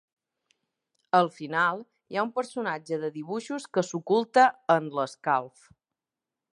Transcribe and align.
Al 1.17 1.29
final 1.35 1.83
hi 1.85 2.17
ha 2.17 2.23
un 2.29 2.33
personatge 2.39 2.99
de 3.05 3.13
dibuixos 3.19 3.69
que 3.77 3.87
s'oculta 3.91 4.49
en 4.79 4.93
l'escalf. 4.99 5.71